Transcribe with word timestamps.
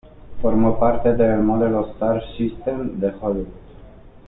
Formó 0.41 0.79
parte 0.79 1.13
del 1.15 1.43
modelo 1.43 1.85
star-system 1.93 2.99
de 2.99 3.13
Hollywood. 3.21 3.47